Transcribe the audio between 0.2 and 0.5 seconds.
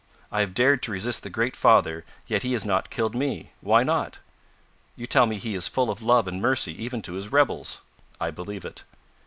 I